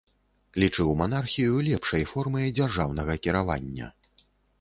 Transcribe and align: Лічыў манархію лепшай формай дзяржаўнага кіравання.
Лічыў 0.61 0.87
манархію 1.01 1.59
лепшай 1.67 2.05
формай 2.13 2.47
дзяржаўнага 2.61 3.13
кіравання. 3.27 3.91